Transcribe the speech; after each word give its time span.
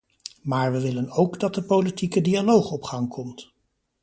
Maar 0.41 0.71
we 0.71 0.81
willen 0.81 1.09
ook 1.11 1.39
dat 1.39 1.53
de 1.55 1.63
politieke 1.63 2.21
dialoog 2.21 2.71
op 2.71 2.83
gang 2.83 3.09
komt. 3.09 3.53